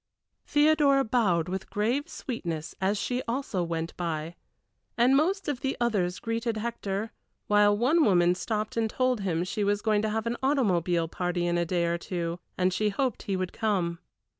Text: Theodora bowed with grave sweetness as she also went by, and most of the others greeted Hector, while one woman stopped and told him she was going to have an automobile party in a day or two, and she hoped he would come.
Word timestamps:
Theodora 0.47 1.03
bowed 1.03 1.47
with 1.47 1.69
grave 1.69 2.09
sweetness 2.09 2.73
as 2.81 2.97
she 2.97 3.21
also 3.27 3.61
went 3.61 3.95
by, 3.97 4.33
and 4.97 5.15
most 5.15 5.47
of 5.47 5.61
the 5.61 5.77
others 5.79 6.17
greeted 6.17 6.57
Hector, 6.57 7.11
while 7.45 7.77
one 7.77 8.03
woman 8.03 8.33
stopped 8.33 8.75
and 8.77 8.89
told 8.89 9.19
him 9.21 9.43
she 9.43 9.63
was 9.63 9.83
going 9.83 10.01
to 10.01 10.09
have 10.09 10.25
an 10.25 10.37
automobile 10.41 11.07
party 11.07 11.45
in 11.45 11.55
a 11.55 11.65
day 11.67 11.85
or 11.85 11.99
two, 11.99 12.39
and 12.57 12.73
she 12.73 12.89
hoped 12.89 13.21
he 13.21 13.35
would 13.37 13.53
come. 13.53 13.99